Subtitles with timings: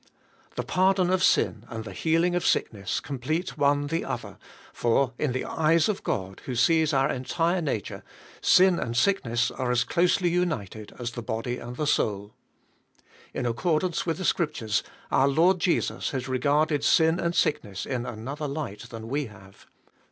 [0.55, 1.83] The pardon of., sin and.
[1.83, 4.39] the_ heating., of sickness eompl.ete„one the other,
[4.73, 8.03] for in the eyes of God, who sees our entire nature,
[8.41, 12.31] sin and sickness are as closely united as the body and the__8oaL_
[13.35, 18.47] In accordance with the Scriptures, our Lord Jesus has regarded sin and sickness in another
[18.47, 19.67] light than we have.